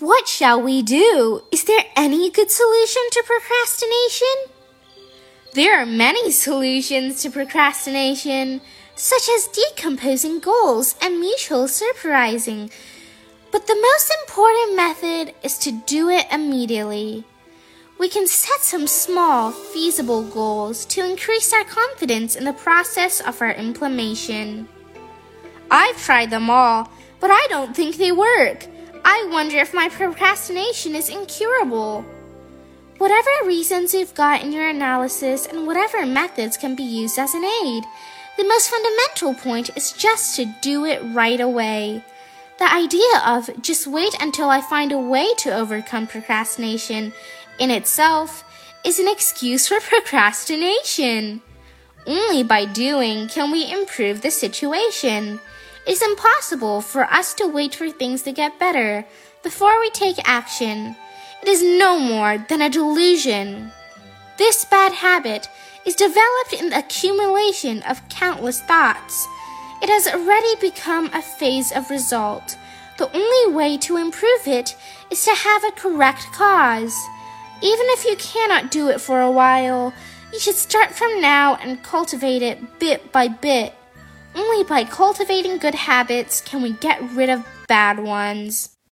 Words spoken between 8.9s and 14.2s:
such as decomposing goals and mutual surprising. But the most